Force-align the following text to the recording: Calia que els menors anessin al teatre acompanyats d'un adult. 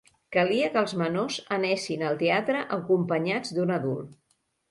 Calia 0.35 0.69
que 0.75 0.79
els 0.81 0.93
menors 1.01 1.35
anessin 1.57 2.01
al 2.07 2.17
teatre 2.23 2.63
acompanyats 2.79 3.53
d'un 3.59 3.77
adult. 3.79 4.19